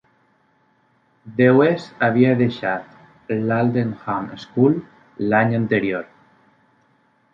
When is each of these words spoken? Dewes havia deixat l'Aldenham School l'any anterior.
Dewes 1.41 1.83
havia 2.07 2.31
deixat 2.39 3.37
l'Aldenham 3.51 4.27
School 4.47 4.75
l'any 5.35 5.57
anterior. 5.63 6.09